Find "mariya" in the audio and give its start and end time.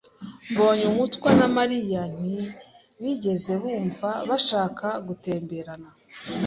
1.57-2.01